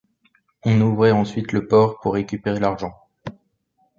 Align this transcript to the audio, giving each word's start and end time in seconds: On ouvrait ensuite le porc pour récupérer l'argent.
On 0.63 0.81
ouvrait 0.81 1.11
ensuite 1.11 1.51
le 1.51 1.67
porc 1.67 1.99
pour 2.01 2.13
récupérer 2.15 2.59
l'argent. 2.59 2.95